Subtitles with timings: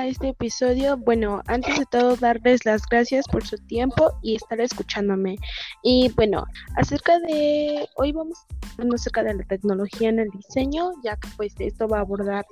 [0.00, 0.96] este episodio.
[0.96, 5.36] Bueno, antes de todo, darles las gracias por su tiempo y estar escuchándome.
[5.82, 6.44] Y bueno,
[6.76, 11.28] acerca de, hoy vamos a hablar acerca de la tecnología en el diseño, ya que
[11.36, 12.44] pues esto va a abordar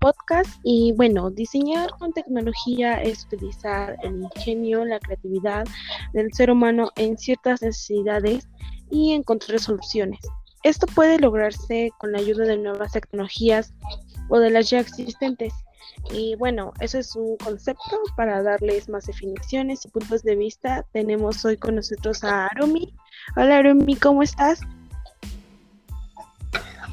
[0.00, 0.50] podcast.
[0.62, 5.64] Y bueno, diseñar con tecnología es utilizar el ingenio, la creatividad
[6.12, 8.48] del ser humano en ciertas necesidades
[8.90, 10.20] y encontrar soluciones.
[10.62, 13.74] Esto puede lograrse con la ayuda de nuevas tecnologías
[14.28, 15.52] o de las ya existentes.
[16.10, 20.84] Y bueno, eso es un concepto para darles más definiciones y puntos de vista.
[20.92, 22.94] Tenemos hoy con nosotros a Arumi.
[23.36, 24.60] Hola Arumi, ¿cómo estás?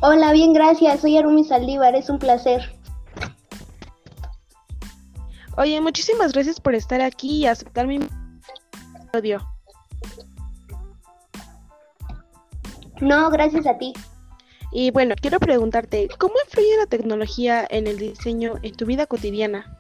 [0.02, 1.02] Hola, bien, gracias.
[1.02, 2.80] Soy Arumi Saldívar, es un placer.
[5.58, 8.00] Oye, muchísimas gracias por estar aquí y aceptar mi
[8.96, 9.46] episodio.
[13.02, 13.94] No, gracias a ti.
[14.72, 19.80] Y bueno, quiero preguntarte, ¿cómo influye la tecnología en el diseño en tu vida cotidiana?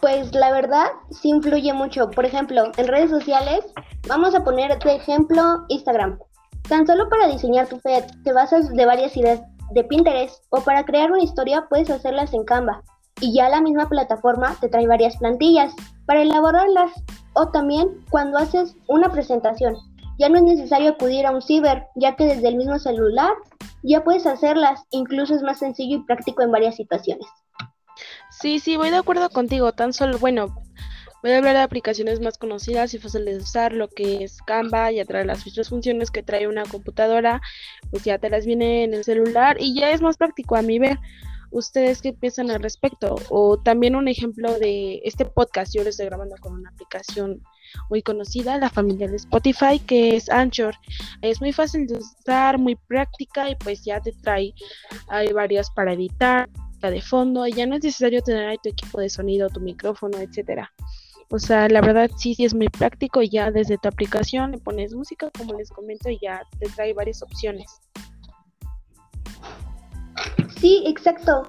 [0.00, 2.10] Pues la verdad sí influye mucho.
[2.10, 3.64] Por ejemplo, en redes sociales,
[4.08, 6.18] vamos a poner de ejemplo Instagram.
[6.68, 10.84] Tan solo para diseñar tu feed te basas de varias ideas de Pinterest o para
[10.84, 12.82] crear una historia puedes hacerlas en Canva.
[13.20, 15.74] Y ya la misma plataforma te trae varias plantillas
[16.06, 16.92] para elaborarlas.
[17.34, 19.74] O también cuando haces una presentación,
[20.18, 23.32] ya no es necesario acudir a un ciber, ya que desde el mismo celular
[23.82, 27.26] ya puedes hacerlas, incluso es más sencillo y práctico en varias situaciones.
[28.30, 30.54] Sí, sí, voy de acuerdo contigo, tan solo, bueno,
[31.22, 34.90] voy a hablar de aplicaciones más conocidas y fáciles de usar, lo que es Canva,
[34.90, 37.40] ya trae las mismas funciones que trae una computadora,
[37.90, 40.78] pues ya te las viene en el celular y ya es más práctico a mi
[40.78, 40.98] ver.
[41.50, 43.14] ¿Ustedes qué piensan al respecto?
[43.30, 47.40] O también un ejemplo de este podcast, yo lo estoy grabando con una aplicación
[47.90, 50.74] muy conocida, la familia de Spotify, que es Anchor.
[51.22, 54.54] Es muy fácil de usar, muy práctica y pues ya te trae,
[55.08, 56.48] hay varias para editar,
[56.90, 60.72] de fondo, ya no es necesario tener tu equipo de sonido, tu micrófono, etcétera.
[61.30, 63.22] O sea, la verdad sí, sí es muy práctico.
[63.22, 67.22] Ya desde tu aplicación le pones música, como les comento, y ya te trae varias
[67.22, 67.80] opciones.
[70.60, 71.48] Sí, exacto.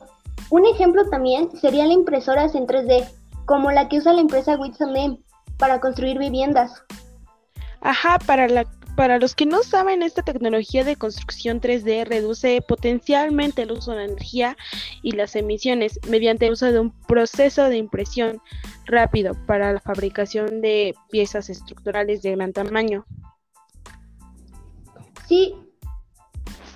[0.50, 3.08] Un ejemplo también sería la impresoras en 3D,
[3.46, 5.18] como la que usa la empresa Witsam
[5.58, 6.84] para construir viviendas.
[7.82, 13.62] Ajá, para, la, para los que no saben, esta tecnología de construcción 3D reduce potencialmente
[13.62, 14.58] el uso de energía
[15.02, 18.42] y las emisiones mediante el uso de un proceso de impresión
[18.86, 23.06] rápido para la fabricación de piezas estructurales de gran tamaño.
[25.28, 25.56] Sí,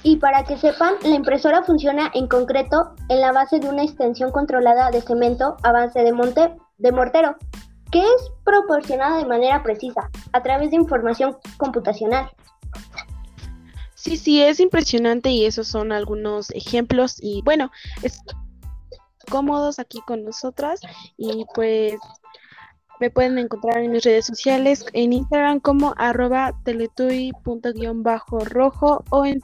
[0.03, 4.31] y para que sepan, la impresora funciona en concreto en la base de una extensión
[4.31, 7.35] controlada de cemento a base de, monte, de mortero
[7.91, 12.29] que es proporcionada de manera precisa a través de información computacional.
[13.95, 18.21] Sí, sí, es impresionante y esos son algunos ejemplos y bueno, es
[19.29, 20.79] cómodos aquí con nosotras
[21.17, 21.95] y pues
[22.99, 26.53] me pueden encontrar en mis redes sociales, en Instagram como arroba
[28.45, 29.41] rojo o en